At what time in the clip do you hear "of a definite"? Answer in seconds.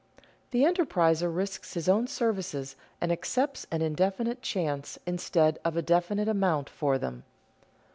5.63-6.27